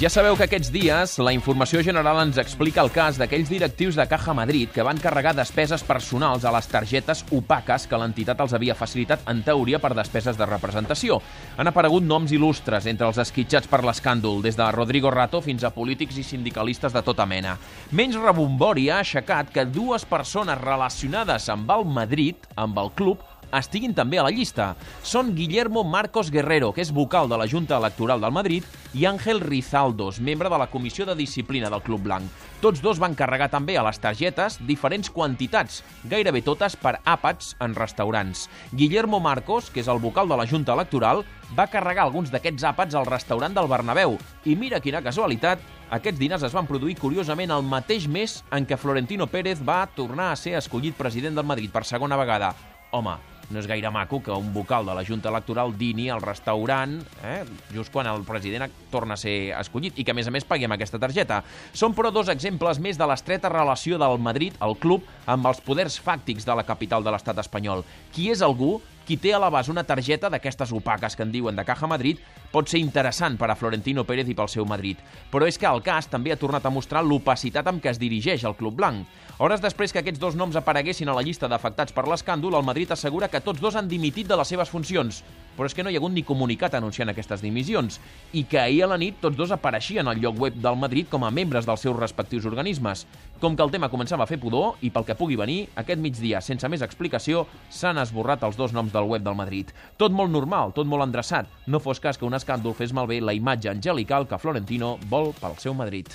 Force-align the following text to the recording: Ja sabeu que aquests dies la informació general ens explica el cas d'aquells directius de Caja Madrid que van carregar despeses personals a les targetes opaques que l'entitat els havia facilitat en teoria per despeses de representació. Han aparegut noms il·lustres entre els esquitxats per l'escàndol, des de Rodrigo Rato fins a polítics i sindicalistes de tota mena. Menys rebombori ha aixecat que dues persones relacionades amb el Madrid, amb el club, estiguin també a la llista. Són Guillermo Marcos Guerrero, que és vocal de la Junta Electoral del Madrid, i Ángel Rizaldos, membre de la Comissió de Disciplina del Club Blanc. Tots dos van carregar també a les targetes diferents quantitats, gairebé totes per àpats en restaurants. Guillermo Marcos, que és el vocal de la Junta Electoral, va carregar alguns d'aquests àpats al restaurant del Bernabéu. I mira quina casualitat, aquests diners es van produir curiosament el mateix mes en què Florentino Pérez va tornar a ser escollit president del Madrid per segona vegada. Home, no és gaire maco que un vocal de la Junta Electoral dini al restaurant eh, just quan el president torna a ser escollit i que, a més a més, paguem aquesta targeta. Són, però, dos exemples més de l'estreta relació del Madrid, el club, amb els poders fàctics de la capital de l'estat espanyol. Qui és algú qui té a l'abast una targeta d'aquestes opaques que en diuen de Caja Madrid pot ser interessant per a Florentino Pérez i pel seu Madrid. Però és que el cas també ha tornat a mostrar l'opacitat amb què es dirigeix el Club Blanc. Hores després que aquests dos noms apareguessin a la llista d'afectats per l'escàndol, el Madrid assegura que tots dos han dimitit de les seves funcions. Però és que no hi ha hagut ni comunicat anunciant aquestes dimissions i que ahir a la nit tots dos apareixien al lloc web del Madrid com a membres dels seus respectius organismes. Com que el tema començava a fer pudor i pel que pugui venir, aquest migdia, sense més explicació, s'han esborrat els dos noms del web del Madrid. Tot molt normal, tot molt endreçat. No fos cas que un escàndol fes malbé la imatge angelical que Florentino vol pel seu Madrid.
Ja 0.00 0.08
sabeu 0.08 0.32
que 0.32 0.46
aquests 0.46 0.70
dies 0.72 1.18
la 1.20 1.34
informació 1.36 1.82
general 1.84 2.22
ens 2.22 2.38
explica 2.40 2.80
el 2.80 2.88
cas 2.88 3.18
d'aquells 3.20 3.50
directius 3.52 3.98
de 3.98 4.06
Caja 4.08 4.32
Madrid 4.32 4.70
que 4.72 4.84
van 4.86 4.96
carregar 4.96 5.34
despeses 5.36 5.82
personals 5.84 6.46
a 6.48 6.52
les 6.54 6.68
targetes 6.72 7.20
opaques 7.36 7.84
que 7.84 7.98
l'entitat 8.00 8.40
els 8.40 8.54
havia 8.56 8.78
facilitat 8.78 9.26
en 9.28 9.42
teoria 9.44 9.76
per 9.76 9.90
despeses 9.98 10.40
de 10.40 10.46
representació. 10.48 11.18
Han 11.60 11.68
aparegut 11.68 12.06
noms 12.08 12.32
il·lustres 12.32 12.88
entre 12.88 13.10
els 13.10 13.20
esquitxats 13.20 13.68
per 13.68 13.82
l'escàndol, 13.84 14.40
des 14.40 14.56
de 14.56 14.70
Rodrigo 14.72 15.12
Rato 15.12 15.42
fins 15.44 15.68
a 15.68 15.72
polítics 15.74 16.16
i 16.16 16.24
sindicalistes 16.24 16.96
de 16.96 17.04
tota 17.04 17.28
mena. 17.28 17.58
Menys 17.92 18.16
rebombori 18.24 18.88
ha 18.88 19.02
aixecat 19.04 19.52
que 19.52 19.66
dues 19.68 20.08
persones 20.08 20.64
relacionades 20.64 21.52
amb 21.52 21.76
el 21.76 21.84
Madrid, 21.84 22.48
amb 22.56 22.80
el 22.80 22.88
club, 22.96 23.20
estiguin 23.58 23.94
també 23.94 24.20
a 24.20 24.26
la 24.26 24.32
llista. 24.34 24.74
Són 25.02 25.34
Guillermo 25.34 25.82
Marcos 25.84 26.30
Guerrero, 26.30 26.72
que 26.72 26.84
és 26.84 26.92
vocal 26.94 27.28
de 27.28 27.38
la 27.40 27.48
Junta 27.50 27.78
Electoral 27.78 28.20
del 28.20 28.34
Madrid, 28.34 28.64
i 28.94 29.06
Ángel 29.06 29.40
Rizaldos, 29.40 30.20
membre 30.20 30.50
de 30.50 30.58
la 30.58 30.68
Comissió 30.70 31.06
de 31.06 31.14
Disciplina 31.14 31.70
del 31.70 31.82
Club 31.82 32.02
Blanc. 32.02 32.26
Tots 32.60 32.82
dos 32.82 32.98
van 33.00 33.14
carregar 33.16 33.48
també 33.50 33.78
a 33.78 33.84
les 33.86 33.98
targetes 33.98 34.58
diferents 34.66 35.10
quantitats, 35.10 35.82
gairebé 36.04 36.42
totes 36.46 36.76
per 36.76 36.98
àpats 37.04 37.54
en 37.60 37.74
restaurants. 37.74 38.48
Guillermo 38.72 39.20
Marcos, 39.20 39.70
que 39.70 39.80
és 39.80 39.88
el 39.88 40.02
vocal 40.02 40.28
de 40.28 40.36
la 40.36 40.46
Junta 40.46 40.74
Electoral, 40.74 41.24
va 41.56 41.70
carregar 41.70 42.04
alguns 42.04 42.30
d'aquests 42.30 42.66
àpats 42.68 42.94
al 42.94 43.08
restaurant 43.08 43.54
del 43.54 43.70
Bernabéu. 43.70 44.18
I 44.44 44.56
mira 44.56 44.80
quina 44.80 45.02
casualitat, 45.02 45.62
aquests 45.90 46.20
diners 46.20 46.44
es 46.46 46.54
van 46.54 46.68
produir 46.68 46.94
curiosament 47.00 47.50
el 47.50 47.66
mateix 47.66 48.06
mes 48.06 48.36
en 48.54 48.66
què 48.66 48.78
Florentino 48.78 49.26
Pérez 49.26 49.62
va 49.66 49.82
tornar 49.96 50.30
a 50.30 50.38
ser 50.38 50.54
escollit 50.58 50.94
president 50.94 51.34
del 51.34 51.48
Madrid 51.48 51.72
per 51.72 51.82
segona 51.88 52.18
vegada. 52.20 52.52
Home, 52.94 53.16
no 53.50 53.60
és 53.60 53.68
gaire 53.68 53.90
maco 53.90 54.20
que 54.22 54.32
un 54.32 54.52
vocal 54.54 54.86
de 54.86 54.94
la 54.94 55.04
Junta 55.06 55.30
Electoral 55.30 55.74
dini 55.78 56.08
al 56.10 56.22
restaurant 56.22 56.96
eh, 57.26 57.42
just 57.74 57.92
quan 57.92 58.08
el 58.10 58.22
president 58.26 58.70
torna 58.90 59.14
a 59.14 59.20
ser 59.20 59.52
escollit 59.58 59.98
i 59.98 60.04
que, 60.06 60.14
a 60.14 60.16
més 60.16 60.30
a 60.30 60.34
més, 60.34 60.46
paguem 60.46 60.72
aquesta 60.74 61.00
targeta. 61.02 61.42
Són, 61.72 61.94
però, 61.96 62.12
dos 62.14 62.30
exemples 62.32 62.80
més 62.82 62.98
de 62.98 63.08
l'estreta 63.10 63.50
relació 63.52 63.98
del 64.00 64.18
Madrid, 64.22 64.56
el 64.62 64.76
club, 64.78 65.04
amb 65.26 65.50
els 65.50 65.60
poders 65.66 65.98
fàctics 66.02 66.46
de 66.46 66.56
la 66.56 66.66
capital 66.66 67.04
de 67.04 67.14
l'estat 67.14 67.42
espanyol. 67.42 67.84
Qui 68.14 68.30
és 68.30 68.42
algú 68.46 68.78
qui 69.06 69.16
té 69.16 69.32
a 69.34 69.40
l'abast 69.42 69.70
una 69.72 69.84
targeta 69.84 70.30
d'aquestes 70.30 70.72
opaques 70.72 71.16
que 71.16 71.24
en 71.26 71.32
diuen 71.32 71.56
de 71.56 71.64
Caja 71.64 71.88
Madrid 71.90 72.20
pot 72.50 72.68
ser 72.70 72.80
interessant 72.82 73.38
per 73.38 73.50
a 73.50 73.56
Florentino 73.56 74.04
Pérez 74.04 74.28
i 74.28 74.34
pel 74.34 74.50
seu 74.50 74.66
Madrid. 74.66 74.98
Però 75.30 75.46
és 75.46 75.58
que 75.58 75.68
el 75.70 75.82
cas 75.86 76.10
també 76.10 76.32
ha 76.34 76.38
tornat 76.38 76.66
a 76.66 76.72
mostrar 76.74 77.02
l'opacitat 77.06 77.66
amb 77.70 77.82
què 77.82 77.92
es 77.92 78.00
dirigeix 78.02 78.44
el 78.44 78.56
Club 78.58 78.76
Blanc. 78.80 79.06
Hores 79.38 79.62
després 79.62 79.94
que 79.94 80.02
aquests 80.02 80.20
dos 80.20 80.34
noms 80.36 80.58
apareguessin 80.58 81.08
a 81.08 81.14
la 81.16 81.22
llista 81.24 81.48
d'afectats 81.48 81.94
per 81.96 82.04
l'escàndol, 82.04 82.58
el 82.58 82.66
Madrid 82.66 82.90
assegura 82.92 83.30
que 83.32 83.40
tots 83.40 83.62
dos 83.62 83.78
han 83.78 83.88
dimitit 83.88 84.28
de 84.28 84.36
les 84.36 84.50
seves 84.52 84.68
funcions. 84.68 85.22
Però 85.56 85.66
és 85.68 85.74
que 85.74 85.84
no 85.84 85.90
hi 85.90 85.96
ha 85.96 86.00
hagut 86.00 86.12
ni 86.12 86.22
comunicat 86.26 86.74
anunciant 86.76 87.10
aquestes 87.10 87.42
dimissions 87.42 87.98
i 88.36 88.44
que 88.48 88.60
ahir 88.60 88.84
a 88.84 88.90
la 88.92 88.98
nit 89.00 89.18
tots 89.20 89.36
dos 89.36 89.50
apareixien 89.52 90.08
al 90.08 90.20
lloc 90.20 90.38
web 90.40 90.54
del 90.60 90.78
Madrid 90.78 91.08
com 91.10 91.24
a 91.24 91.32
membres 91.34 91.66
dels 91.68 91.82
seus 91.84 91.98
respectius 91.98 92.46
organismes. 92.48 93.06
Com 93.40 93.56
que 93.56 93.64
el 93.64 93.72
tema 93.72 93.90
començava 93.92 94.24
a 94.24 94.30
fer 94.30 94.38
pudor 94.40 94.76
i 94.84 94.90
pel 94.92 95.04
que 95.08 95.16
pugui 95.18 95.36
venir, 95.40 95.62
aquest 95.80 96.00
migdia, 96.00 96.40
sense 96.44 96.68
més 96.68 96.84
explicació, 96.86 97.46
s'han 97.68 98.00
esborrat 98.00 98.44
els 98.46 98.56
dos 98.60 98.72
noms 98.76 98.89
del 98.92 99.10
web 99.10 99.22
del 99.26 99.36
Madrid. 99.36 99.74
Tot 100.00 100.12
molt 100.14 100.32
normal, 100.32 100.72
tot 100.72 100.86
molt 100.86 101.04
endreçat. 101.04 101.50
No 101.66 101.80
fos 101.80 102.00
cas 102.00 102.18
que 102.18 102.24
un 102.24 102.38
escàndol 102.38 102.74
fes 102.74 102.94
malbé 102.96 103.20
la 103.20 103.36
imatge 103.36 103.68
angelical 103.68 104.28
que 104.28 104.38
Florentino 104.38 104.96
vol 105.10 105.34
pel 105.40 105.58
seu 105.58 105.74
Madrid. 105.74 106.08